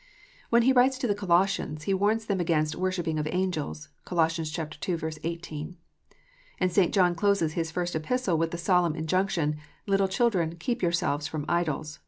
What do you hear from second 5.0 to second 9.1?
18.) And St. John closes his first Epistle with the solemn